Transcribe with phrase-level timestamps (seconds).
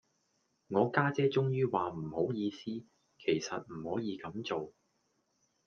[0.69, 2.63] 我家姐終於話唔好意思，
[3.19, 4.73] 其實唔可以咁做